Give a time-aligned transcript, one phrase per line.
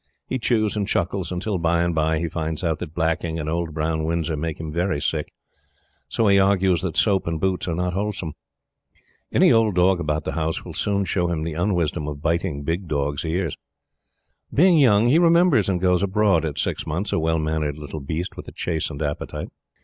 [0.25, 3.71] He chews and chuckles until, by and by, he finds out that blacking and Old
[3.75, 5.31] Brown Windsor make him very sick;
[6.09, 8.33] so he argues that soap and boots are not wholesome.
[9.31, 12.87] Any old dog about the house will soon show him the unwisdom of biting big
[12.87, 13.55] dogs' ears.
[14.51, 18.35] Being young, he remembers and goes abroad, at six months, a well mannered little beast
[18.35, 19.49] with a chastened appetite.